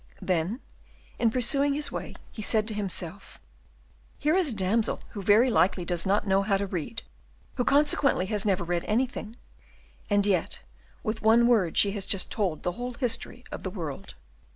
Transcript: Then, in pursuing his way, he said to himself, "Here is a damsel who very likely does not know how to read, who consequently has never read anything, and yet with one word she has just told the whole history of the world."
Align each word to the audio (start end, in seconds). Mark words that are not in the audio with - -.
Then, 0.23 0.61
in 1.19 1.29
pursuing 1.29 1.75
his 1.75 1.91
way, 1.91 2.15
he 2.31 2.41
said 2.41 2.67
to 2.67 2.73
himself, 2.73 3.37
"Here 4.17 4.35
is 4.35 4.49
a 4.51 4.55
damsel 4.55 5.01
who 5.09 5.21
very 5.21 5.51
likely 5.51 5.85
does 5.85 6.07
not 6.07 6.25
know 6.25 6.41
how 6.41 6.57
to 6.57 6.65
read, 6.65 7.03
who 7.57 7.63
consequently 7.63 8.25
has 8.25 8.43
never 8.43 8.63
read 8.63 8.83
anything, 8.85 9.35
and 10.09 10.25
yet 10.25 10.61
with 11.03 11.21
one 11.21 11.45
word 11.45 11.77
she 11.77 11.91
has 11.91 12.07
just 12.07 12.31
told 12.31 12.63
the 12.63 12.71
whole 12.71 12.95
history 12.95 13.43
of 13.51 13.61
the 13.61 13.69
world." 13.69 14.15